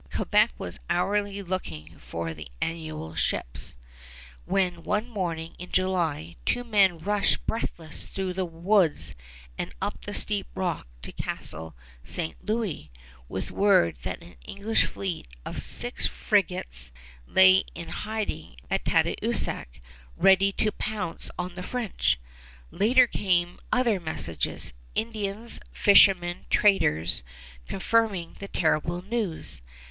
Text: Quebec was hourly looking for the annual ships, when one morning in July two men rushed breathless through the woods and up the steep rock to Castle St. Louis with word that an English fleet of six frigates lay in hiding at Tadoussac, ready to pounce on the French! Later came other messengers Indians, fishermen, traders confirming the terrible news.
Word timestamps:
Quebec 0.11 0.51
was 0.57 0.79
hourly 0.89 1.43
looking 1.43 1.99
for 1.99 2.33
the 2.33 2.47
annual 2.59 3.13
ships, 3.13 3.75
when 4.45 4.81
one 4.81 5.07
morning 5.07 5.53
in 5.59 5.69
July 5.69 6.35
two 6.43 6.63
men 6.63 6.97
rushed 6.97 7.45
breathless 7.45 8.09
through 8.09 8.33
the 8.33 8.43
woods 8.43 9.13
and 9.59 9.75
up 9.79 10.01
the 10.01 10.13
steep 10.15 10.47
rock 10.55 10.87
to 11.03 11.11
Castle 11.11 11.75
St. 12.03 12.35
Louis 12.43 12.89
with 13.29 13.51
word 13.51 13.97
that 14.01 14.23
an 14.23 14.37
English 14.43 14.85
fleet 14.85 15.27
of 15.45 15.61
six 15.61 16.07
frigates 16.07 16.91
lay 17.27 17.63
in 17.75 17.89
hiding 17.89 18.55
at 18.71 18.83
Tadoussac, 18.85 19.79
ready 20.17 20.51
to 20.53 20.71
pounce 20.71 21.29
on 21.37 21.53
the 21.53 21.61
French! 21.61 22.19
Later 22.71 23.05
came 23.05 23.59
other 23.71 23.99
messengers 23.99 24.73
Indians, 24.95 25.59
fishermen, 25.71 26.47
traders 26.49 27.21
confirming 27.67 28.35
the 28.39 28.47
terrible 28.47 29.03
news. 29.03 29.61